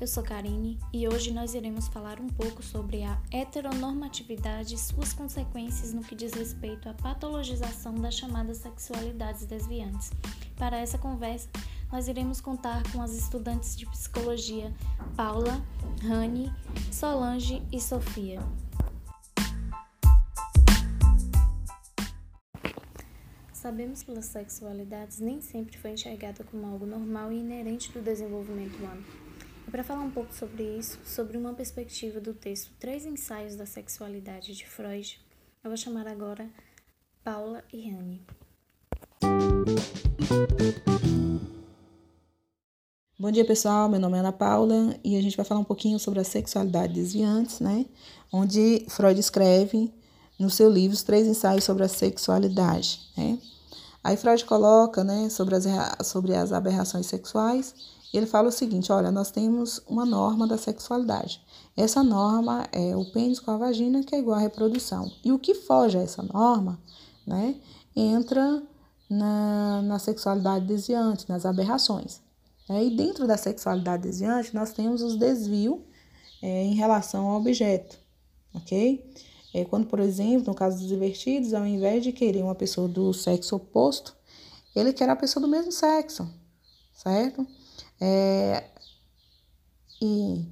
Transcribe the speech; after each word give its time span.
eu 0.00 0.06
sou 0.06 0.22
Karine 0.22 0.78
e 0.92 1.08
hoje 1.08 1.32
nós 1.32 1.54
iremos 1.54 1.88
falar 1.88 2.20
um 2.20 2.28
pouco 2.28 2.62
sobre 2.62 3.02
a 3.02 3.20
heteronormatividade 3.32 4.76
e 4.76 4.78
suas 4.78 5.12
consequências 5.12 5.92
no 5.92 6.02
que 6.02 6.14
diz 6.14 6.32
respeito 6.34 6.88
à 6.88 6.94
patologização 6.94 7.94
das 7.96 8.14
chamadas 8.14 8.58
sexualidades 8.58 9.44
desviantes. 9.44 10.12
Para 10.56 10.78
essa 10.78 10.98
conversa, 10.98 11.48
nós 11.90 12.06
iremos 12.06 12.40
contar 12.40 12.80
com 12.92 13.02
as 13.02 13.12
estudantes 13.12 13.76
de 13.76 13.86
psicologia 13.86 14.72
Paula, 15.16 15.60
Rani, 16.02 16.52
Solange 16.92 17.60
e 17.72 17.80
Sofia. 17.80 18.40
Sabemos 23.52 24.04
que 24.04 24.12
as 24.12 24.26
sexualidades 24.26 25.18
nem 25.18 25.40
sempre 25.40 25.76
foi 25.76 25.90
enxergada 25.90 26.44
como 26.44 26.64
algo 26.66 26.86
normal 26.86 27.32
e 27.32 27.40
inerente 27.40 27.90
do 27.90 28.00
desenvolvimento 28.00 28.76
humano. 28.76 29.27
E 29.68 29.70
para 29.70 29.84
falar 29.84 30.00
um 30.00 30.10
pouco 30.10 30.32
sobre 30.32 30.62
isso, 30.78 30.98
sobre 31.04 31.36
uma 31.36 31.52
perspectiva 31.52 32.18
do 32.18 32.32
texto 32.32 32.70
Três 32.80 33.04
Ensaios 33.04 33.54
da 33.54 33.66
Sexualidade 33.66 34.54
de 34.54 34.66
Freud, 34.66 35.20
eu 35.62 35.68
vou 35.68 35.76
chamar 35.76 36.08
agora 36.08 36.48
Paula 37.22 37.62
e 37.70 37.90
Rani. 37.90 38.22
Bom 43.20 43.30
dia, 43.30 43.44
pessoal. 43.44 43.90
Meu 43.90 44.00
nome 44.00 44.16
é 44.16 44.20
Ana 44.20 44.32
Paula 44.32 44.98
e 45.04 45.18
a 45.18 45.20
gente 45.20 45.36
vai 45.36 45.44
falar 45.44 45.60
um 45.60 45.64
pouquinho 45.64 45.98
sobre 45.98 46.20
a 46.20 46.24
sexualidade 46.24 46.94
desviantes, 46.94 47.60
né? 47.60 47.84
Onde 48.32 48.86
Freud 48.88 49.20
escreve 49.20 49.92
no 50.38 50.48
seu 50.48 50.70
livro 50.70 50.94
Os 50.94 51.02
Três 51.02 51.26
Ensaios 51.26 51.64
sobre 51.64 51.84
a 51.84 51.88
Sexualidade, 51.88 53.00
né? 53.14 53.38
Aí 54.02 54.16
Freud 54.16 54.42
coloca, 54.46 55.04
né, 55.04 55.28
sobre 55.28 55.54
as, 55.54 55.66
sobre 56.06 56.34
as 56.34 56.52
aberrações 56.52 57.04
sexuais, 57.04 57.74
ele 58.16 58.26
fala 58.26 58.48
o 58.48 58.52
seguinte: 58.52 58.90
olha, 58.90 59.10
nós 59.10 59.30
temos 59.30 59.82
uma 59.86 60.04
norma 60.04 60.46
da 60.46 60.56
sexualidade. 60.56 61.42
Essa 61.76 62.02
norma 62.02 62.66
é 62.72 62.96
o 62.96 63.04
pênis 63.12 63.38
com 63.38 63.50
a 63.50 63.56
vagina, 63.56 64.02
que 64.02 64.14
é 64.14 64.18
igual 64.18 64.38
à 64.38 64.40
reprodução. 64.40 65.10
E 65.24 65.30
o 65.30 65.38
que 65.38 65.54
foge 65.54 65.98
a 65.98 66.02
essa 66.02 66.22
norma, 66.22 66.78
né, 67.26 67.54
entra 67.94 68.62
na, 69.08 69.82
na 69.82 69.98
sexualidade 69.98 70.66
desviante, 70.66 71.28
nas 71.28 71.44
aberrações. 71.46 72.20
É, 72.68 72.84
e 72.84 72.94
dentro 72.94 73.26
da 73.26 73.36
sexualidade 73.36 74.02
desviante, 74.02 74.54
nós 74.54 74.72
temos 74.72 75.02
os 75.02 75.16
desvios 75.16 75.78
é, 76.42 76.64
em 76.64 76.74
relação 76.74 77.26
ao 77.26 77.38
objeto, 77.38 77.98
ok? 78.54 79.04
É, 79.54 79.64
quando, 79.64 79.86
por 79.86 80.00
exemplo, 80.00 80.48
no 80.48 80.54
caso 80.54 80.78
dos 80.78 80.92
invertidos, 80.92 81.54
ao 81.54 81.66
invés 81.66 82.02
de 82.02 82.12
querer 82.12 82.42
uma 82.42 82.54
pessoa 82.54 82.86
do 82.86 83.14
sexo 83.14 83.56
oposto, 83.56 84.14
ele 84.76 84.92
quer 84.92 85.08
a 85.08 85.16
pessoa 85.16 85.40
do 85.40 85.48
mesmo 85.48 85.72
sexo, 85.72 86.28
certo? 86.98 87.46
É, 88.00 88.64
e 90.02 90.46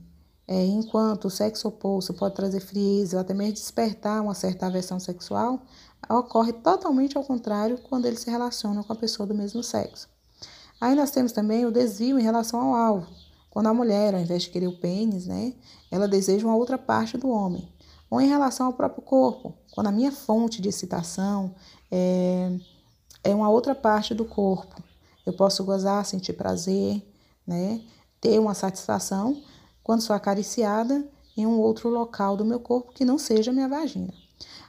é, 0.47 0.65
enquanto 0.65 1.27
o 1.27 1.31
sexo 1.31 1.69
oposto 1.69 2.15
pode 2.15 2.35
trazer 2.37 2.61
frieza 2.61 3.17
ou 3.17 3.21
até 3.21 3.35
mesmo 3.35 3.55
despertar 3.55 4.23
uma 4.23 4.35
certa 4.35 4.67
aversão 4.67 5.01
sexual, 5.01 5.61
ocorre 6.09 6.53
totalmente 6.53 7.17
ao 7.17 7.25
contrário 7.25 7.79
quando 7.79 8.07
ele 8.07 8.17
se 8.17 8.31
relaciona 8.31 8.83
com 8.85 8.93
a 8.93 8.97
pessoa 8.97 9.27
do 9.27 9.35
mesmo 9.35 9.63
sexo. 9.63 10.09
Aí 10.81 10.95
nós 10.95 11.11
temos 11.11 11.33
também 11.33 11.67
o 11.67 11.73
desvio 11.73 12.19
em 12.19 12.23
relação 12.23 12.61
ao 12.61 12.75
alvo. 12.75 13.09
Quando 13.51 13.67
a 13.67 13.75
mulher, 13.75 14.15
ao 14.15 14.21
invés 14.21 14.43
de 14.43 14.51
querer 14.51 14.69
o 14.69 14.79
pênis, 14.79 15.27
né, 15.27 15.55
ela 15.91 16.07
deseja 16.07 16.47
uma 16.47 16.57
outra 16.57 16.79
parte 16.79 17.17
do 17.17 17.29
homem. 17.29 17.69
Ou 18.09 18.21
em 18.21 18.29
relação 18.29 18.67
ao 18.67 18.73
próprio 18.73 19.03
corpo, 19.03 19.55
quando 19.73 19.89
a 19.89 19.93
minha 19.93 20.13
fonte 20.13 20.63
de 20.63 20.69
excitação 20.69 21.55
é, 21.91 22.53
é 23.25 23.35
uma 23.35 23.49
outra 23.49 23.75
parte 23.75 24.15
do 24.15 24.25
corpo. 24.25 24.86
Eu 25.27 25.33
posso 25.33 25.65
gozar, 25.65 26.07
sentir 26.07 26.33
prazer, 26.33 27.03
né, 27.47 27.81
ter 28.21 28.39
uma 28.39 28.55
satisfação 28.55 29.43
quando 29.83 30.01
sou 30.01 30.17
acariciada 30.17 31.07
em 31.37 31.47
um 31.47 31.59
outro 31.59 31.89
local 31.89 32.37
do 32.37 32.45
meu 32.45 32.59
corpo 32.59 32.93
que 32.93 33.05
não 33.05 33.19
seja 33.19 33.53
minha 33.53 33.69
vagina. 33.69 34.13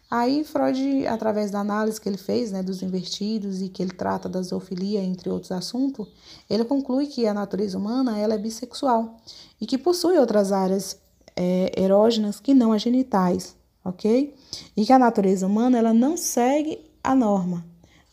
Aí 0.10 0.44
Freud, 0.46 1.06
através 1.06 1.52
da 1.52 1.60
análise 1.60 2.00
que 2.00 2.08
ele 2.08 2.18
fez 2.18 2.52
né, 2.52 2.64
dos 2.64 2.82
invertidos 2.82 3.62
e 3.62 3.68
que 3.68 3.84
ele 3.84 3.92
trata 3.92 4.30
da 4.30 4.42
zoofilia, 4.42 5.02
entre 5.02 5.30
outros 5.30 5.52
assuntos, 5.52 6.08
ele 6.50 6.64
conclui 6.64 7.08
que 7.08 7.28
a 7.28 7.34
natureza 7.34 7.78
humana 7.78 8.18
ela 8.18 8.34
é 8.34 8.38
bissexual 8.38 9.18
e 9.60 9.66
que 9.66 9.78
possui 9.78 10.18
outras 10.18 10.54
áreas 10.54 10.98
é, 11.36 11.72
erógenas 11.76 12.40
que 12.40 12.54
não 12.54 12.72
as 12.72 12.82
genitais, 12.82 13.56
ok? 13.84 14.34
E 14.78 14.86
que 14.86 14.94
a 14.94 15.00
natureza 15.00 15.46
humana 15.46 15.78
ela 15.78 15.94
não 15.94 16.16
segue 16.16 16.80
a 17.04 17.14
norma. 17.14 17.66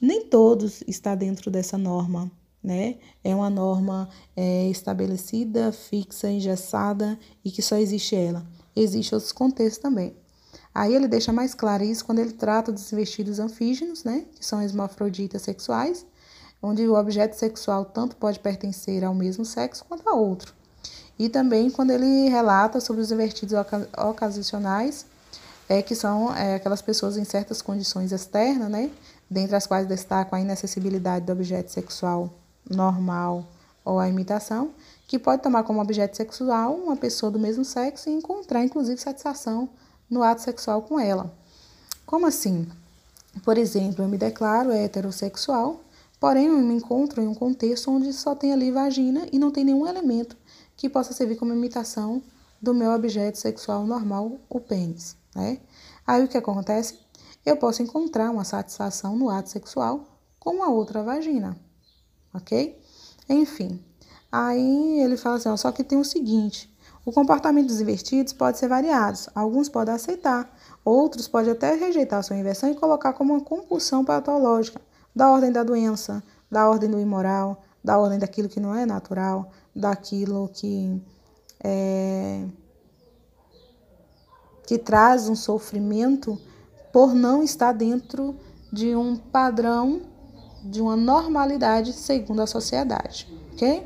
Nem 0.04 0.26
todos 0.26 0.82
está 0.86 1.14
dentro 1.14 1.50
dessa 1.50 1.78
norma, 1.78 2.30
né? 2.62 2.96
É 3.24 3.34
uma 3.34 3.48
norma 3.48 4.06
é, 4.36 4.68
estabelecida, 4.68 5.72
fixa, 5.72 6.30
engessada 6.30 7.18
e 7.42 7.50
que 7.50 7.62
só 7.62 7.78
existe 7.78 8.14
ela. 8.14 8.44
Existem 8.76 9.16
outros 9.16 9.32
contextos 9.32 9.78
também. 9.78 10.14
Aí 10.74 10.94
ele 10.94 11.08
deixa 11.08 11.32
mais 11.32 11.54
claro 11.54 11.82
isso 11.84 12.04
quando 12.04 12.18
ele 12.18 12.32
trata 12.32 12.70
dos 12.70 12.90
vestidos 12.90 13.38
anfígenos, 13.38 14.04
né, 14.04 14.26
que 14.34 14.44
são 14.44 14.60
esmafroditas 14.60 15.40
sexuais, 15.40 16.04
onde 16.62 16.86
o 16.86 16.98
objeto 16.98 17.34
sexual 17.34 17.86
tanto 17.86 18.14
pode 18.16 18.40
pertencer 18.40 19.04
ao 19.04 19.14
mesmo 19.14 19.42
sexo 19.42 19.86
quanto 19.88 20.06
a 20.06 20.12
outro. 20.14 20.52
E 21.18 21.30
também 21.30 21.70
quando 21.70 21.92
ele 21.92 22.28
relata 22.28 22.78
sobre 22.78 23.00
os 23.00 23.10
invertidos 23.10 23.54
ocasionais, 23.96 25.06
é, 25.66 25.80
que 25.80 25.94
são 25.94 26.34
é, 26.36 26.56
aquelas 26.56 26.82
pessoas 26.82 27.16
em 27.16 27.24
certas 27.24 27.62
condições 27.62 28.12
externas, 28.12 28.70
né, 28.70 28.90
dentre 29.30 29.56
as 29.56 29.66
quais 29.66 29.86
destacam 29.86 30.38
a 30.38 30.42
inacessibilidade 30.42 31.26
do 31.26 31.32
objeto 31.32 31.70
sexual 31.70 32.30
normal 32.68 33.44
ou 33.84 33.98
a 33.98 34.08
imitação, 34.08 34.70
que 35.06 35.18
pode 35.18 35.42
tomar 35.42 35.62
como 35.64 35.80
objeto 35.80 36.16
sexual 36.16 36.74
uma 36.74 36.96
pessoa 36.96 37.30
do 37.30 37.38
mesmo 37.38 37.64
sexo 37.64 38.08
e 38.08 38.12
encontrar, 38.12 38.64
inclusive, 38.64 39.00
satisfação 39.00 39.68
no 40.08 40.22
ato 40.22 40.42
sexual 40.42 40.82
com 40.82 40.98
ela. 40.98 41.32
Como 42.06 42.26
assim? 42.26 42.66
Por 43.44 43.58
exemplo, 43.58 44.04
eu 44.04 44.08
me 44.08 44.16
declaro 44.16 44.70
heterossexual, 44.70 45.80
porém 46.20 46.46
eu 46.46 46.56
me 46.56 46.74
encontro 46.74 47.20
em 47.20 47.26
um 47.26 47.34
contexto 47.34 47.90
onde 47.90 48.12
só 48.12 48.34
tem 48.34 48.52
ali 48.52 48.70
vagina 48.70 49.26
e 49.32 49.38
não 49.38 49.50
tem 49.50 49.64
nenhum 49.64 49.86
elemento 49.86 50.36
que 50.76 50.88
possa 50.88 51.12
servir 51.12 51.36
como 51.36 51.52
imitação 51.52 52.22
do 52.60 52.72
meu 52.72 52.92
objeto 52.92 53.38
sexual 53.38 53.86
normal, 53.86 54.38
o 54.48 54.60
pênis, 54.60 55.16
né? 55.34 55.58
Aí 56.06 56.24
o 56.24 56.28
que 56.28 56.38
acontece? 56.38 56.98
Eu 57.44 57.56
posso 57.56 57.82
encontrar 57.82 58.30
uma 58.30 58.44
satisfação 58.44 59.16
no 59.16 59.28
ato 59.28 59.50
sexual 59.50 60.04
com 60.38 60.50
uma 60.50 60.70
outra 60.70 61.02
vagina, 61.02 61.56
ok? 62.32 62.80
Enfim, 63.28 63.82
aí 64.30 65.00
ele 65.00 65.16
fala 65.16 65.36
assim, 65.36 65.48
ó, 65.48 65.56
só 65.56 65.70
que 65.70 65.84
tem 65.84 65.98
o 65.98 66.04
seguinte, 66.04 66.74
o 67.04 67.12
comportamento 67.12 67.66
dos 67.66 67.80
invertidos 67.80 68.32
pode 68.32 68.58
ser 68.58 68.66
variado. 68.66 69.18
Alguns 69.34 69.68
podem 69.68 69.94
aceitar, 69.94 70.50
outros 70.82 71.28
podem 71.28 71.52
até 71.52 71.74
rejeitar 71.74 72.20
a 72.20 72.22
sua 72.22 72.36
inversão 72.36 72.70
e 72.70 72.74
colocar 72.74 73.12
como 73.12 73.34
uma 73.34 73.42
compulsão 73.42 74.04
patológica, 74.04 74.80
da 75.14 75.30
ordem 75.30 75.52
da 75.52 75.62
doença, 75.62 76.22
da 76.50 76.68
ordem 76.68 76.90
do 76.90 76.98
imoral, 76.98 77.62
da 77.82 77.98
ordem 77.98 78.18
daquilo 78.18 78.48
que 78.48 78.58
não 78.58 78.74
é 78.74 78.86
natural, 78.86 79.50
daquilo 79.76 80.48
que 80.48 80.98
é, 81.62 82.46
que 84.66 84.78
traz 84.78 85.28
um 85.28 85.36
sofrimento 85.36 86.40
por 86.94 87.12
não 87.12 87.42
estar 87.42 87.72
dentro 87.72 88.36
de 88.72 88.94
um 88.94 89.16
padrão, 89.16 90.02
de 90.62 90.80
uma 90.80 90.94
normalidade 90.94 91.92
segundo 91.92 92.40
a 92.40 92.46
sociedade, 92.46 93.26
ok? 93.52 93.84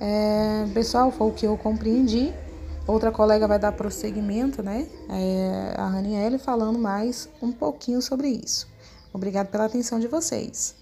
É, 0.00 0.66
pessoal, 0.74 1.12
foi 1.12 1.28
o 1.28 1.32
que 1.32 1.46
eu 1.46 1.56
compreendi. 1.56 2.34
Outra 2.88 3.12
colega 3.12 3.46
vai 3.46 3.56
dar 3.56 3.70
prosseguimento, 3.70 4.64
né? 4.64 4.88
É, 5.08 5.74
a 5.78 5.86
Raniele 5.86 6.38
falando 6.38 6.76
mais 6.76 7.28
um 7.40 7.52
pouquinho 7.52 8.02
sobre 8.02 8.30
isso. 8.30 8.66
Obrigada 9.14 9.48
pela 9.48 9.66
atenção 9.66 10.00
de 10.00 10.08
vocês. 10.08 10.74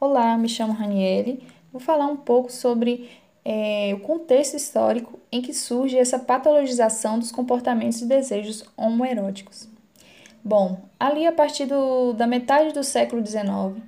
Olá, 0.00 0.38
me 0.38 0.48
chamo 0.48 0.72
Raniele. 0.72 1.46
Vou 1.70 1.82
falar 1.82 2.06
um 2.06 2.16
pouco 2.16 2.50
sobre 2.50 3.10
é, 3.52 3.92
o 3.94 3.98
contexto 3.98 4.54
histórico 4.54 5.18
em 5.32 5.42
que 5.42 5.52
surge 5.52 5.98
essa 5.98 6.20
patologização 6.20 7.18
dos 7.18 7.32
comportamentos 7.32 8.00
e 8.00 8.06
desejos 8.06 8.64
homoeróticos. 8.76 9.68
Bom, 10.44 10.82
ali 11.00 11.26
a 11.26 11.32
partir 11.32 11.66
do, 11.66 12.12
da 12.12 12.28
metade 12.28 12.72
do 12.72 12.84
século 12.84 13.26
XIX, 13.26 13.82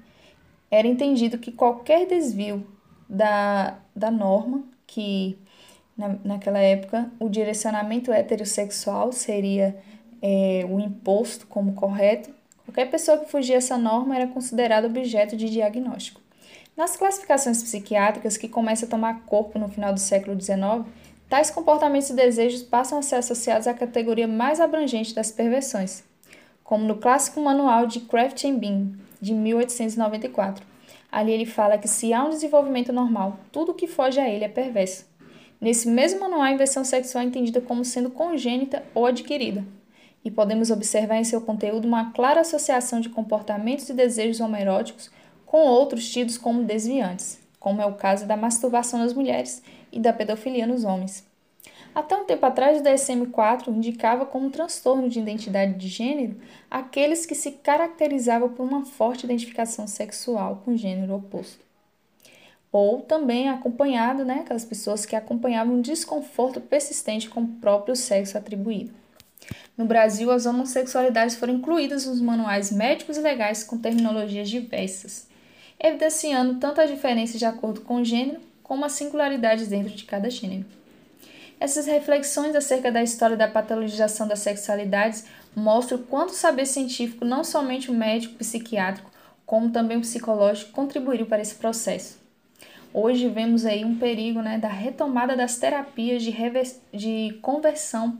era 0.68 0.88
entendido 0.88 1.38
que 1.38 1.52
qualquer 1.52 2.08
desvio 2.08 2.66
da, 3.08 3.78
da 3.94 4.10
norma, 4.10 4.64
que 4.84 5.38
na, 5.96 6.16
naquela 6.24 6.58
época 6.58 7.08
o 7.20 7.28
direcionamento 7.28 8.12
heterossexual 8.12 9.12
seria 9.12 9.76
é, 10.20 10.66
o 10.68 10.80
imposto 10.80 11.46
como 11.46 11.74
correto, 11.74 12.34
qualquer 12.64 12.90
pessoa 12.90 13.18
que 13.18 13.30
fugia 13.30 13.58
essa 13.58 13.78
norma 13.78 14.16
era 14.16 14.26
considerada 14.26 14.88
objeto 14.88 15.36
de 15.36 15.48
diagnóstico. 15.48 16.21
Nas 16.74 16.96
classificações 16.96 17.62
psiquiátricas 17.62 18.38
que 18.38 18.48
começam 18.48 18.86
a 18.86 18.90
tomar 18.90 19.20
corpo 19.26 19.58
no 19.58 19.68
final 19.68 19.92
do 19.92 20.00
século 20.00 20.40
XIX, 20.40 20.86
tais 21.28 21.50
comportamentos 21.50 22.08
e 22.08 22.14
desejos 22.14 22.62
passam 22.62 22.98
a 22.98 23.02
ser 23.02 23.16
associados 23.16 23.66
à 23.66 23.74
categoria 23.74 24.26
mais 24.26 24.58
abrangente 24.58 25.14
das 25.14 25.30
perversões, 25.30 26.02
como 26.64 26.84
no 26.84 26.96
clássico 26.96 27.40
manual 27.42 27.86
de 27.86 28.00
Kraft 28.00 28.42
Bean, 28.52 28.92
de 29.20 29.34
1894. 29.34 30.64
Ali 31.10 31.32
ele 31.32 31.44
fala 31.44 31.76
que 31.76 31.86
se 31.86 32.14
há 32.14 32.24
um 32.24 32.30
desenvolvimento 32.30 32.90
normal, 32.90 33.38
tudo 33.52 33.74
que 33.74 33.86
foge 33.86 34.18
a 34.18 34.26
ele 34.26 34.44
é 34.44 34.48
perverso. 34.48 35.04
Nesse 35.60 35.86
mesmo 35.86 36.20
manual, 36.20 36.42
a 36.42 36.52
inversão 36.52 36.84
sexual 36.84 37.22
é 37.22 37.26
entendida 37.26 37.60
como 37.60 37.84
sendo 37.84 38.10
congênita 38.10 38.82
ou 38.94 39.04
adquirida. 39.04 39.62
E 40.24 40.30
podemos 40.30 40.70
observar 40.70 41.16
em 41.16 41.24
seu 41.24 41.42
conteúdo 41.42 41.86
uma 41.86 42.12
clara 42.12 42.40
associação 42.40 42.98
de 42.98 43.10
comportamentos 43.10 43.88
e 43.90 43.92
desejos 43.92 44.40
homoeróticos 44.40 45.10
com 45.52 45.66
outros 45.66 46.10
tidos 46.10 46.38
como 46.38 46.64
desviantes, 46.64 47.38
como 47.60 47.82
é 47.82 47.84
o 47.84 47.92
caso 47.92 48.24
da 48.24 48.38
masturbação 48.38 48.98
nas 48.98 49.12
mulheres 49.12 49.62
e 49.92 50.00
da 50.00 50.10
pedofilia 50.10 50.66
nos 50.66 50.82
homens. 50.82 51.26
Até 51.94 52.16
um 52.16 52.24
tempo 52.24 52.46
atrás, 52.46 52.80
o 52.80 52.82
DSM-4 52.82 53.68
indicava 53.68 54.24
como 54.24 54.48
transtorno 54.48 55.10
de 55.10 55.20
identidade 55.20 55.74
de 55.74 55.88
gênero 55.88 56.40
aqueles 56.70 57.26
que 57.26 57.34
se 57.34 57.50
caracterizavam 57.50 58.48
por 58.48 58.62
uma 58.62 58.86
forte 58.86 59.26
identificação 59.26 59.86
sexual 59.86 60.62
com 60.64 60.74
gênero 60.74 61.16
oposto. 61.16 61.62
Ou 62.72 63.02
também 63.02 63.50
acompanhado, 63.50 64.24
né, 64.24 64.40
aquelas 64.40 64.64
pessoas 64.64 65.04
que 65.04 65.14
acompanhavam 65.14 65.74
um 65.74 65.82
desconforto 65.82 66.62
persistente 66.62 67.28
com 67.28 67.42
o 67.42 67.48
próprio 67.48 67.94
sexo 67.94 68.38
atribuído. 68.38 68.94
No 69.76 69.84
Brasil, 69.84 70.30
as 70.30 70.46
homossexualidades 70.46 71.36
foram 71.36 71.56
incluídas 71.56 72.06
nos 72.06 72.22
manuais 72.22 72.72
médicos 72.72 73.18
e 73.18 73.20
legais 73.20 73.62
com 73.62 73.76
terminologias 73.76 74.48
diversas, 74.48 75.30
evidenciando 75.82 76.60
tanto 76.60 76.80
as 76.80 76.88
diferenças 76.88 77.38
de 77.38 77.44
acordo 77.44 77.80
com 77.80 77.96
o 77.96 78.04
gênero 78.04 78.40
como 78.62 78.84
as 78.84 78.92
singularidades 78.92 79.68
dentro 79.68 79.94
de 79.94 80.04
cada 80.04 80.30
gênero. 80.30 80.64
Essas 81.60 81.86
reflexões 81.86 82.56
acerca 82.56 82.90
da 82.90 83.02
história 83.02 83.36
da 83.36 83.46
patologização 83.46 84.26
das 84.26 84.38
sexualidades 84.38 85.26
mostram 85.54 85.98
o 85.98 86.02
quanto 86.02 86.30
o 86.30 86.34
saber 86.34 86.66
científico, 86.66 87.24
não 87.24 87.44
somente 87.44 87.90
o 87.90 87.94
médico 87.94 88.34
psiquiátrico, 88.34 89.10
como 89.44 89.70
também 89.70 89.98
o 89.98 90.00
psicológico, 90.00 90.72
contribuíram 90.72 91.26
para 91.26 91.42
esse 91.42 91.54
processo. 91.54 92.18
Hoje 92.92 93.28
vemos 93.28 93.64
aí 93.64 93.84
um 93.84 93.96
perigo 93.96 94.40
né, 94.42 94.58
da 94.58 94.68
retomada 94.68 95.36
das 95.36 95.56
terapias 95.56 96.22
de, 96.22 96.34
de 96.92 97.38
conversão. 97.40 98.18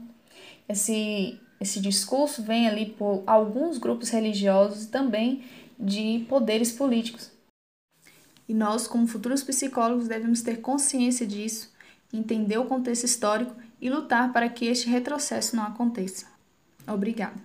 Esse, 0.69 1.39
esse 1.59 1.81
discurso 1.81 2.41
vem 2.41 2.67
ali 2.67 2.85
por 2.85 3.23
alguns 3.27 3.77
grupos 3.77 4.09
religiosos 4.09 4.85
e 4.85 4.87
também 4.87 5.43
de 5.77 6.25
poderes 6.29 6.71
políticos. 6.71 7.32
E 8.47 8.53
nós, 8.53 8.87
como 8.87 9.07
futuros 9.07 9.43
psicólogos, 9.43 10.07
devemos 10.07 10.41
ter 10.41 10.61
consciência 10.61 11.25
disso 11.25 11.73
entender 12.13 12.59
o 12.59 12.65
contexto 12.65 13.05
histórico 13.05 13.55
e 13.81 13.89
lutar 13.89 14.31
para 14.31 14.47
que 14.47 14.65
este 14.65 14.87
retrocesso 14.87 15.55
não 15.55 15.63
aconteça. 15.63 16.27
Obrigada. 16.87 17.41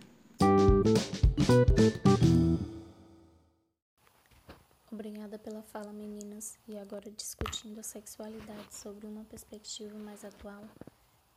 Obrigada 4.93 5.39
pela 5.39 5.63
fala, 5.63 5.93
meninas. 5.93 6.59
E 6.69 6.77
agora, 6.77 7.11
discutindo 7.11 7.79
a 7.79 7.83
sexualidade 7.83 8.75
sobre 8.75 9.07
uma 9.07 9.25
perspectiva 9.25 9.97
mais 9.99 10.25
atual, 10.25 10.63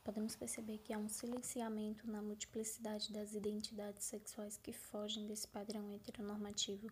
podemos 0.04 0.36
perceber 0.36 0.78
que 0.78 0.92
há 0.92 0.98
um 0.98 1.08
silenciamento 1.08 2.10
na 2.10 2.20
multiplicidade 2.20 3.12
das 3.12 3.34
identidades 3.34 4.04
sexuais 4.04 4.58
que 4.62 4.72
fogem 4.72 5.26
desse 5.26 5.48
padrão 5.48 5.90
heteronormativo 5.92 6.88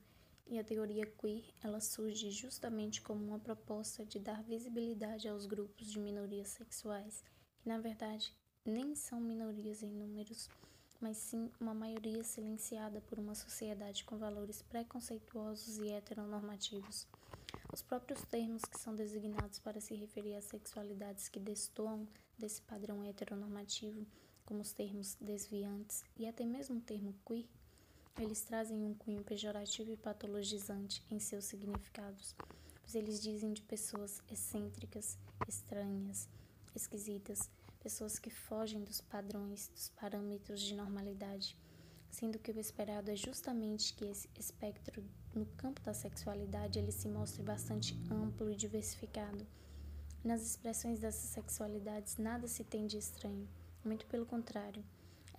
e 0.51 0.59
a 0.59 0.65
teoria 0.65 1.07
queer, 1.07 1.45
ela 1.63 1.81
surge 1.81 2.29
justamente 2.33 3.01
como 3.01 3.25
uma 3.25 3.39
proposta 3.39 4.05
de 4.05 4.19
dar 4.19 4.43
visibilidade 4.43 5.29
aos 5.29 5.47
grupos 5.47 5.87
de 5.87 6.01
minorias 6.01 6.49
sexuais, 6.49 7.23
que 7.63 7.69
na 7.69 7.79
verdade 7.79 8.35
nem 8.65 8.97
são 8.97 9.21
minorias 9.21 9.81
em 9.81 9.91
números, 9.91 10.51
mas 11.01 11.17
sim 11.19 11.51
uma 11.61 11.73
maioria 11.73 12.25
silenciada 12.25 13.01
por 13.01 13.19
uma 13.19 13.35
sociedade 13.37 14.05
com 14.05 14.19
valores 14.19 14.61
preconceituosos 14.61 15.79
e 15.79 15.89
heteronormativos. 15.91 17.07
Os 17.73 17.81
próprios 17.81 18.23
termos 18.23 18.65
que 18.65 18.79
são 18.79 18.95
designados 18.97 19.61
para 19.61 19.81
se 19.81 19.95
referir 19.95 20.35
às 20.35 20.47
sexualidades 20.47 21.29
que 21.29 21.39
destoam 21.39 22.09
desse 22.37 22.61
padrão 22.63 23.05
heteronormativo, 23.05 24.05
como 24.45 24.63
os 24.63 24.73
termos 24.73 25.15
desviantes 25.21 26.03
e 26.17 26.27
até 26.27 26.45
mesmo 26.45 26.79
o 26.79 26.83
termo 26.83 27.15
queer, 27.25 27.47
eles 28.19 28.43
trazem 28.43 28.83
um 28.83 28.95
cunho 28.95 29.23
pejorativo 29.23 29.93
e 29.93 29.97
patologizante 29.97 31.03
em 31.11 31.19
seus 31.19 31.45
significados, 31.45 32.35
pois 32.81 32.95
eles 32.95 33.21
dizem 33.21 33.53
de 33.53 33.63
pessoas 33.63 34.23
excêntricas, 34.31 35.19
estranhas, 35.49 36.29
esquisitas, 36.75 37.51
pessoas 37.81 38.19
que 38.19 38.31
fogem 38.31 38.83
dos 38.83 39.01
padrões, 39.01 39.69
dos 39.69 39.89
parâmetros 39.91 40.61
de 40.61 40.75
normalidade, 40.75 41.57
sendo 42.11 42.39
que 42.39 42.51
o 42.51 42.61
esperado 42.61 43.11
é 43.11 43.17
justamente 43.17 43.95
que 43.95 44.05
esse 44.05 44.29
espectro 44.39 45.03
no 45.35 45.47
campo 45.47 45.81
da 45.81 45.95
sexualidade 45.95 46.79
ele 46.79 46.93
se 46.93 47.09
mostre 47.09 47.43
bastante 47.43 47.97
amplo 48.11 48.51
e 48.51 48.57
diversificado. 48.57 49.47
Nas 50.23 50.43
expressões 50.43 51.01
dessas 51.01 51.31
sexualidades 51.31 52.17
nada 52.19 52.47
se 52.47 52.65
tem 52.65 52.87
de 52.87 52.99
estranho, 52.99 53.49
muito 53.83 54.07
pelo 54.07 54.27
contrário. 54.27 54.85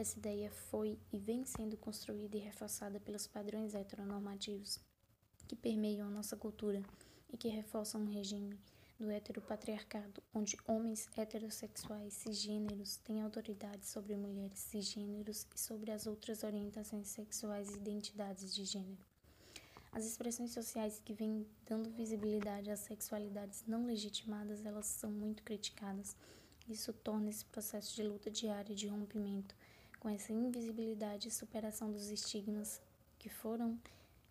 Essa 0.02 0.18
ideia 0.18 0.50
foi 0.50 0.98
e 1.14 1.20
vem 1.20 1.46
sendo 1.46 1.78
construída 1.78 2.36
e 2.36 2.40
reforçada 2.40 3.00
pelos 3.00 3.28
padrões 3.28 3.76
heteronormativos 3.76 4.80
que 5.48 5.56
permeiam 5.56 6.08
a 6.08 6.10
nossa 6.10 6.36
cultura 6.36 6.82
e 7.32 7.38
que 7.38 7.48
reforçam 7.48 8.02
um 8.02 8.12
regime 8.12 8.60
do 9.00 9.12
heteropatriarcado, 9.12 10.20
onde 10.34 10.58
homens 10.68 11.08
heterossexuais 11.16 12.16
cisgêneros 12.16 12.98
têm 12.98 13.22
autoridade 13.22 13.86
sobre 13.86 14.18
mulheres 14.18 14.58
cisgêneros 14.58 15.46
e 15.56 15.60
sobre 15.60 15.92
as 15.92 16.08
outras 16.08 16.42
orientações 16.42 17.08
sexuais 17.08 17.70
e 17.70 17.78
identidades 17.78 18.56
de 18.56 18.66
gênero. 18.66 19.06
As 19.92 20.04
expressões 20.04 20.52
sociais 20.52 21.00
que 21.06 21.14
vêm 21.14 21.46
dando 21.64 21.92
visibilidade 21.92 22.72
às 22.72 22.80
sexualidades 22.80 23.64
não 23.68 23.86
legitimadas, 23.86 24.66
elas 24.66 24.88
são 24.88 25.12
muito 25.12 25.44
criticadas. 25.44 26.18
Isso 26.68 26.92
torna 26.92 27.30
esse 27.30 27.46
processo 27.46 27.96
de 27.96 28.02
luta 28.02 28.32
diária 28.32 28.74
de 28.74 28.88
rompimento 28.88 29.61
com 30.02 30.10
essa 30.10 30.34
invisibilidade 30.34 31.28
e 31.28 31.32
superação 31.32 31.92
dos 31.92 32.10
estigmas 32.10 32.82
que 33.20 33.30
foram 33.30 33.80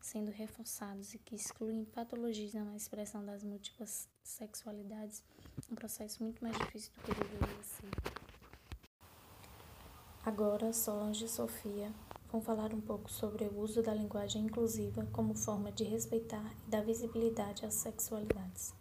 sendo 0.00 0.32
reforçados 0.32 1.14
e 1.14 1.18
que 1.18 1.36
excluem 1.36 1.82
e 1.82 1.86
patologizam 1.86 2.68
a 2.70 2.76
expressão 2.76 3.24
das 3.24 3.44
múltiplas 3.44 4.08
sexualidades, 4.20 5.22
um 5.70 5.76
processo 5.76 6.24
muito 6.24 6.42
mais 6.42 6.58
difícil 6.58 6.90
do 6.94 7.02
que 7.02 7.14
deveria 7.14 7.62
ser. 7.62 7.88
Agora, 10.26 10.72
Solange 10.72 11.26
e 11.26 11.28
Sofia 11.28 11.94
vão 12.32 12.42
falar 12.42 12.74
um 12.74 12.80
pouco 12.80 13.08
sobre 13.08 13.44
o 13.44 13.60
uso 13.60 13.80
da 13.80 13.94
linguagem 13.94 14.46
inclusiva 14.46 15.06
como 15.12 15.34
forma 15.36 15.70
de 15.70 15.84
respeitar 15.84 16.52
e 16.66 16.70
dar 16.70 16.82
visibilidade 16.82 17.64
às 17.64 17.74
sexualidades. 17.74 18.74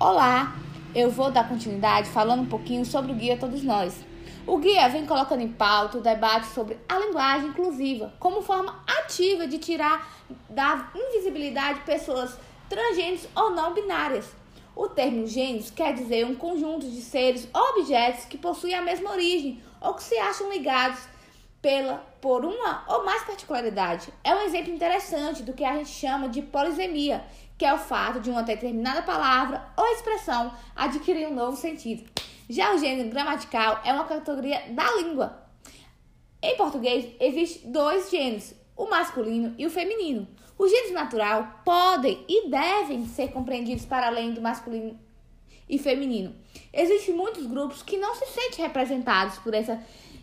Olá, 0.00 0.61
eu 0.94 1.10
vou 1.10 1.30
dar 1.30 1.48
continuidade 1.48 2.08
falando 2.10 2.42
um 2.42 2.46
pouquinho 2.46 2.84
sobre 2.84 3.12
o 3.12 3.14
Guia 3.14 3.36
Todos 3.36 3.62
Nós. 3.62 4.04
O 4.46 4.58
guia 4.58 4.88
vem 4.88 5.06
colocando 5.06 5.40
em 5.40 5.48
pauta 5.48 5.98
o 5.98 6.02
debate 6.02 6.46
sobre 6.48 6.76
a 6.88 6.98
linguagem 6.98 7.48
inclusiva 7.48 8.12
como 8.18 8.42
forma 8.42 8.82
ativa 8.86 9.46
de 9.46 9.58
tirar 9.58 10.06
da 10.50 10.90
invisibilidade 10.94 11.80
pessoas 11.80 12.36
transgêneros 12.68 13.26
ou 13.34 13.50
não 13.50 13.72
binárias. 13.72 14.26
O 14.74 14.88
termo 14.88 15.26
gêneros 15.26 15.70
quer 15.70 15.94
dizer 15.94 16.26
um 16.26 16.34
conjunto 16.34 16.88
de 16.88 17.00
seres 17.00 17.48
ou 17.54 17.80
objetos 17.80 18.24
que 18.24 18.36
possuem 18.36 18.74
a 18.74 18.82
mesma 18.82 19.12
origem 19.12 19.62
ou 19.80 19.94
que 19.94 20.02
se 20.02 20.16
acham 20.18 20.50
ligados 20.50 21.00
pela, 21.60 21.98
por 22.20 22.44
uma 22.44 22.84
ou 22.88 23.04
mais 23.04 23.22
particularidade. 23.22 24.12
É 24.24 24.34
um 24.34 24.40
exemplo 24.40 24.72
interessante 24.72 25.42
do 25.42 25.52
que 25.52 25.64
a 25.64 25.76
gente 25.76 25.90
chama 25.90 26.28
de 26.28 26.42
polisemia, 26.42 27.24
que 27.62 27.66
é 27.66 27.72
o 27.72 27.78
fato 27.78 28.18
de 28.18 28.28
uma 28.28 28.42
determinada 28.42 29.02
palavra 29.02 29.64
ou 29.76 29.86
expressão 29.92 30.52
adquirir 30.74 31.28
um 31.28 31.34
novo 31.34 31.56
sentido. 31.56 32.02
Já 32.50 32.74
o 32.74 32.78
gênero 32.78 33.08
gramatical 33.08 33.80
é 33.84 33.92
uma 33.92 34.02
categoria 34.02 34.64
da 34.70 34.96
língua. 34.96 35.46
Em 36.42 36.56
português, 36.56 37.06
existem 37.20 37.70
dois 37.70 38.10
gêneros, 38.10 38.52
o 38.76 38.86
masculino 38.86 39.54
e 39.56 39.64
o 39.64 39.70
feminino. 39.70 40.26
Os 40.58 40.72
gêneros 40.72 40.92
natural 40.92 41.60
podem 41.64 42.24
e 42.28 42.48
devem 42.48 43.06
ser 43.06 43.28
compreendidos 43.30 43.86
para 43.86 44.08
além 44.08 44.32
do 44.32 44.42
masculino 44.42 44.98
e 45.68 45.78
feminino. 45.78 46.34
Existem 46.72 47.14
muitos 47.14 47.46
grupos 47.46 47.80
que 47.80 47.96
não 47.96 48.16
se 48.16 48.26
sentem 48.26 48.64
representados 48.64 49.38
por 49.38 49.54
essa 49.54 49.80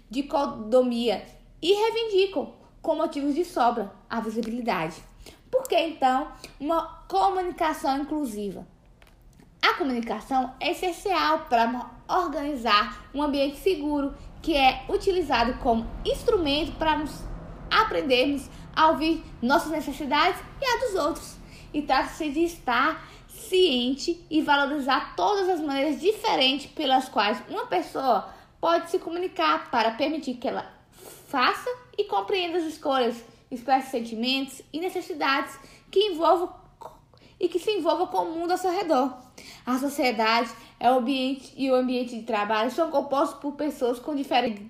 dicotomia 0.10 1.26
e 1.62 1.72
reivindicam, 1.72 2.54
com 2.82 2.96
motivos 2.96 3.34
de 3.34 3.46
sobra, 3.46 3.90
a 4.10 4.20
visibilidade. 4.20 5.08
Por 5.52 5.64
que 5.64 5.78
então 5.78 6.28
uma 6.60 7.04
comunicação 7.08 7.98
inclusiva? 7.98 8.68
A 9.62 9.74
comunicação 9.74 10.54
é 10.60 10.72
essencial 10.72 11.46
para 11.50 11.90
organizar 12.08 13.10
um 13.14 13.22
ambiente 13.22 13.58
seguro 13.58 14.14
que 14.42 14.56
é 14.56 14.86
utilizado 14.88 15.56
como 15.56 15.86
instrumento 16.06 16.72
para 16.78 16.98
nos 16.98 17.24
aprendermos 17.70 18.50
a 18.76 18.90
ouvir 18.90 19.24
nossas 19.42 19.72
necessidades 19.72 20.40
e 20.62 20.66
a 20.66 20.86
dos 20.86 20.96
outros. 20.96 21.36
E 21.74 21.82
trata-se 21.82 22.30
de 22.32 22.44
estar 22.44 23.06
ciente 23.28 24.26
e 24.30 24.42
valorizar 24.42 25.16
todas 25.16 25.50
as 25.50 25.60
maneiras 25.60 26.00
diferentes 26.00 26.68
pelas 26.68 27.10
quais 27.10 27.42
uma 27.50 27.68
pessoa 27.68 28.30
pode 28.60 28.90
se 28.90 29.00
comunicar 29.00 29.70
para 29.70 29.92
permitir 29.92 30.36
que 30.36 30.48
ela 30.48 30.80
Faça 31.30 31.70
e 31.96 32.06
compreenda 32.06 32.58
as 32.58 32.64
escolhas, 32.64 33.24
expresse 33.52 33.92
sentimentos 33.92 34.62
e 34.72 34.80
necessidades 34.80 35.58
que 35.90 36.00
envolvam 36.00 36.58
e 37.40 37.48
que 37.48 37.58
se 37.58 37.72
envolva 37.72 38.08
com 38.08 38.18
o 38.18 38.34
mundo 38.34 38.52
ao 38.52 38.58
seu 38.58 38.70
redor. 38.70 39.18
A 39.66 39.80
sociedade 39.80 40.50
é 40.80 40.92
o 40.92 40.98
ambiente 40.98 41.54
e 41.56 41.72
o 41.72 41.76
ambiente 41.76 42.18
de 42.18 42.24
trabalho 42.24 42.70
são 42.70 42.92
compostos 42.92 43.40
por 43.40 43.54
pessoas 43.54 43.98
com 43.98 44.14
diferentes 44.14 44.62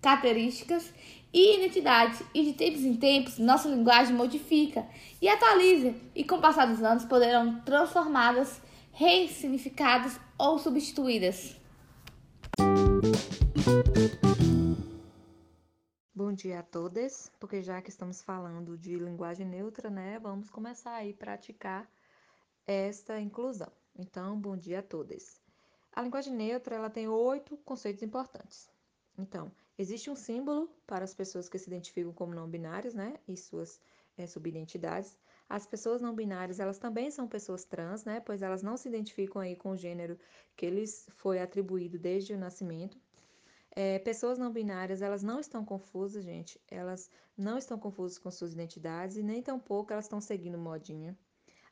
características 0.00 0.92
e 1.32 1.58
identidades, 1.58 2.22
e 2.32 2.44
de 2.44 2.52
tempos 2.52 2.82
em 2.82 2.94
tempos 2.94 3.38
nossa 3.38 3.68
linguagem 3.68 4.14
modifica 4.14 4.86
e 5.20 5.28
atualiza, 5.28 5.92
e 6.14 6.22
com 6.22 6.36
o 6.36 6.40
passar 6.40 6.66
dos 6.66 6.82
anos 6.82 7.04
poderão 7.04 7.60
transformadas, 7.64 8.60
ressignificadas 8.92 10.18
ou 10.38 10.58
substituídas. 10.58 11.56
Bom 16.16 16.32
dia 16.32 16.60
a 16.60 16.62
todas, 16.62 17.28
porque 17.40 17.60
já 17.60 17.82
que 17.82 17.90
estamos 17.90 18.22
falando 18.22 18.78
de 18.78 18.96
linguagem 18.96 19.44
neutra, 19.44 19.90
né, 19.90 20.16
vamos 20.20 20.48
começar 20.48 20.94
aí 20.94 21.10
a 21.10 21.14
praticar 21.16 21.90
esta 22.64 23.18
inclusão. 23.20 23.72
Então, 23.98 24.40
bom 24.40 24.56
dia 24.56 24.78
a 24.78 24.82
todas. 24.82 25.42
A 25.92 26.02
linguagem 26.02 26.32
neutra, 26.32 26.76
ela 26.76 26.88
tem 26.88 27.08
oito 27.08 27.56
conceitos 27.64 28.04
importantes. 28.04 28.70
Então, 29.18 29.50
existe 29.76 30.08
um 30.08 30.14
símbolo 30.14 30.70
para 30.86 31.04
as 31.04 31.12
pessoas 31.12 31.48
que 31.48 31.58
se 31.58 31.68
identificam 31.68 32.12
como 32.12 32.32
não 32.32 32.48
binários, 32.48 32.94
né, 32.94 33.18
e 33.26 33.36
suas 33.36 33.80
é, 34.16 34.24
subidentidades. 34.24 35.18
As 35.48 35.66
pessoas 35.66 36.00
não 36.00 36.14
binárias, 36.14 36.60
elas 36.60 36.78
também 36.78 37.10
são 37.10 37.26
pessoas 37.26 37.64
trans, 37.64 38.04
né, 38.04 38.20
pois 38.20 38.40
elas 38.40 38.62
não 38.62 38.76
se 38.76 38.88
identificam 38.88 39.42
aí 39.42 39.56
com 39.56 39.72
o 39.72 39.76
gênero 39.76 40.16
que 40.54 40.70
lhes 40.70 41.08
foi 41.16 41.40
atribuído 41.40 41.98
desde 41.98 42.34
o 42.34 42.38
nascimento. 42.38 42.96
É, 43.76 43.98
pessoas 43.98 44.38
não 44.38 44.52
binárias, 44.52 45.02
elas 45.02 45.22
não 45.22 45.40
estão 45.40 45.64
confusas, 45.64 46.24
gente. 46.24 46.60
Elas 46.70 47.10
não 47.36 47.58
estão 47.58 47.78
confusas 47.78 48.18
com 48.18 48.30
suas 48.30 48.52
identidades 48.52 49.16
e 49.16 49.22
nem 49.22 49.42
tampouco 49.42 49.92
elas 49.92 50.04
estão 50.04 50.20
seguindo 50.20 50.56
modinha. 50.58 51.18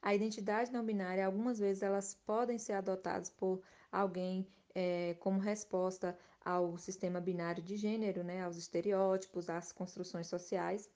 A 0.01 0.15
identidade 0.15 0.73
não 0.73 0.85
binária, 0.85 1.25
algumas 1.25 1.61
vezes, 1.61 1.83
elas 1.83 2.15
podem 2.27 2.59
ser 2.59 2.73
adotadas 2.73 3.31
por 3.31 3.63
alguém 3.91 4.49
é, 4.75 5.15
como 5.21 5.39
resposta 5.39 6.19
ao 6.45 6.77
sistema 6.77 7.21
binário 7.21 7.63
de 7.63 7.77
gênero, 7.77 8.25
né, 8.25 8.43
aos 8.43 8.57
estereótipos, 8.57 9.49
às 9.49 9.71
construções 9.71 10.27
sociais. 10.27 10.91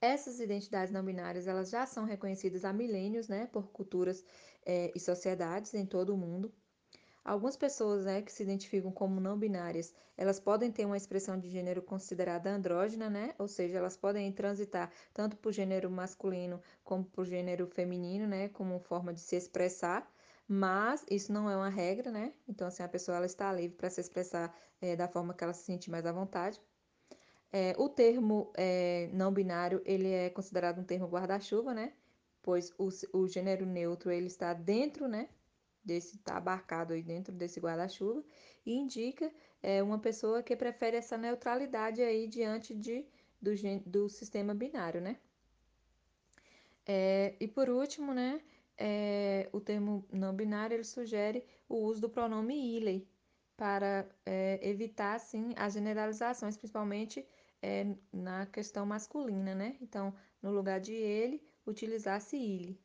Essas 0.00 0.38
identidades 0.38 0.92
não 0.92 1.04
binárias, 1.04 1.48
elas 1.48 1.70
já 1.70 1.86
são 1.86 2.04
reconhecidas 2.04 2.64
há 2.64 2.72
milênios, 2.72 3.28
né, 3.28 3.46
por 3.46 3.70
culturas 3.72 4.24
é, 4.64 4.92
e 4.94 5.00
sociedades 5.00 5.74
em 5.74 5.86
todo 5.86 6.14
o 6.14 6.16
mundo. 6.16 6.54
Algumas 7.24 7.56
pessoas 7.56 8.04
né, 8.04 8.20
que 8.20 8.32
se 8.32 8.42
identificam 8.42 8.90
como 8.90 9.20
não 9.20 9.38
binárias, 9.38 9.94
elas 10.16 10.40
podem 10.40 10.72
ter 10.72 10.84
uma 10.84 10.96
expressão 10.96 11.38
de 11.38 11.48
gênero 11.48 11.80
considerada 11.80 12.50
andrógena, 12.50 13.08
né? 13.08 13.32
Ou 13.38 13.46
seja, 13.46 13.78
elas 13.78 13.96
podem 13.96 14.30
transitar 14.32 14.90
tanto 15.14 15.36
para 15.36 15.48
o 15.48 15.52
gênero 15.52 15.88
masculino 15.88 16.60
como 16.82 17.04
para 17.04 17.22
o 17.22 17.24
gênero 17.24 17.66
feminino, 17.68 18.26
né? 18.26 18.48
Como 18.48 18.80
forma 18.80 19.12
de 19.12 19.20
se 19.20 19.36
expressar. 19.36 20.10
Mas 20.48 21.04
isso 21.08 21.32
não 21.32 21.48
é 21.48 21.56
uma 21.56 21.68
regra, 21.68 22.10
né? 22.10 22.34
Então, 22.48 22.66
assim, 22.66 22.82
a 22.82 22.88
pessoa 22.88 23.16
ela 23.16 23.26
está 23.26 23.52
livre 23.52 23.76
para 23.76 23.88
se 23.88 24.00
expressar 24.00 24.52
é, 24.80 24.96
da 24.96 25.06
forma 25.06 25.32
que 25.32 25.44
ela 25.44 25.54
se 25.54 25.64
sentir 25.64 25.90
mais 25.90 26.04
à 26.04 26.10
vontade. 26.12 26.60
É, 27.52 27.74
o 27.78 27.88
termo 27.88 28.52
é, 28.56 29.08
não 29.12 29.32
binário, 29.32 29.80
ele 29.84 30.10
é 30.10 30.28
considerado 30.30 30.80
um 30.80 30.84
termo 30.84 31.06
guarda-chuva, 31.06 31.72
né? 31.72 31.92
Pois 32.42 32.72
o, 32.76 32.88
o 33.12 33.28
gênero 33.28 33.64
neutro, 33.64 34.10
ele 34.10 34.26
está 34.26 34.52
dentro, 34.52 35.06
né? 35.06 35.28
Desse 35.84 36.18
tá 36.18 36.36
abarcado 36.36 36.92
aí 36.92 37.02
dentro 37.02 37.32
desse 37.32 37.60
guarda-chuva 37.60 38.24
e 38.64 38.74
indica 38.74 39.32
é, 39.62 39.82
uma 39.82 39.98
pessoa 39.98 40.42
que 40.42 40.56
prefere 40.56 40.96
essa 40.96 41.16
neutralidade 41.16 42.02
aí 42.02 42.26
diante 42.26 42.74
de, 42.74 43.04
do, 43.40 43.50
do 43.86 44.08
sistema 44.08 44.54
binário, 44.54 45.00
né? 45.00 45.18
É, 46.86 47.34
e 47.40 47.46
por 47.46 47.68
último, 47.70 48.12
né, 48.12 48.40
é, 48.76 49.48
o 49.52 49.60
termo 49.60 50.04
não 50.12 50.34
binário 50.34 50.74
ele 50.74 50.84
sugere 50.84 51.44
o 51.68 51.76
uso 51.76 52.00
do 52.00 52.10
pronome 52.10 52.76
ele 52.76 53.08
para 53.56 54.08
evitar 54.60 55.14
assim 55.14 55.52
as 55.56 55.74
generalizações, 55.74 56.56
principalmente 56.56 57.24
na 58.12 58.46
questão 58.46 58.84
masculina, 58.84 59.54
né? 59.54 59.76
Então, 59.80 60.12
no 60.42 60.50
lugar 60.50 60.80
de 60.80 60.92
ele, 60.94 61.40
utilizar-se 61.64 62.36
ele. 62.36 62.80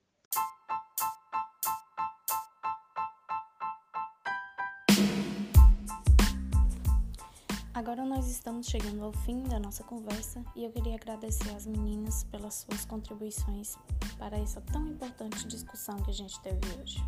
Agora 7.88 8.04
nós 8.04 8.30
estamos 8.30 8.68
chegando 8.68 9.02
ao 9.02 9.14
fim 9.14 9.44
da 9.44 9.58
nossa 9.58 9.82
conversa 9.82 10.44
e 10.58 10.66
eu 10.66 10.72
queria 10.74 10.96
agradecer 10.96 11.50
às 11.56 11.66
meninas 11.66 12.26
pelas 12.26 12.56
suas 12.56 12.84
contribuições 12.84 13.78
para 14.18 14.38
essa 14.38 14.60
tão 14.60 14.86
importante 14.88 15.48
discussão 15.48 15.96
que 16.04 16.12
a 16.12 16.14
gente 16.14 16.38
teve 16.42 16.60
hoje. 16.78 17.02